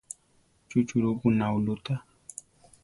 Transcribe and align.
¿Chu 0.67 0.77
churúpo 0.87 1.27
naulú 1.37 1.73
tá? 1.85 1.95